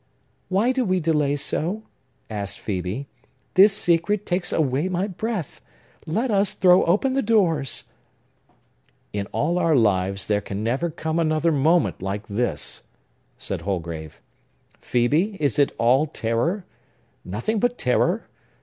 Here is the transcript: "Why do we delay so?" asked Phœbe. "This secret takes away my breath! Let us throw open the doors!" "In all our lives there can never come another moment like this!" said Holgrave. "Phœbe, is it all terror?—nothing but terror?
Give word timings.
"Why 0.49 0.71
do 0.71 0.83
we 0.83 0.99
delay 0.99 1.35
so?" 1.35 1.83
asked 2.27 2.57
Phœbe. 2.57 3.05
"This 3.53 3.71
secret 3.71 4.25
takes 4.25 4.51
away 4.51 4.89
my 4.89 5.05
breath! 5.07 5.61
Let 6.07 6.31
us 6.31 6.53
throw 6.53 6.83
open 6.85 7.13
the 7.13 7.21
doors!" 7.21 7.83
"In 9.13 9.27
all 9.27 9.59
our 9.59 9.75
lives 9.75 10.25
there 10.25 10.41
can 10.41 10.63
never 10.63 10.89
come 10.89 11.19
another 11.19 11.51
moment 11.51 12.01
like 12.01 12.25
this!" 12.27 12.81
said 13.37 13.61
Holgrave. 13.61 14.19
"Phœbe, 14.81 15.35
is 15.37 15.59
it 15.59 15.71
all 15.77 16.07
terror?—nothing 16.07 17.59
but 17.59 17.77
terror? 17.77 18.27